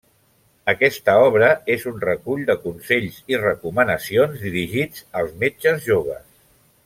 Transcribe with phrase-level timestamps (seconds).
[0.71, 6.27] Aquesta obra és un recull de consells i recomanacions dirigits als metges joves.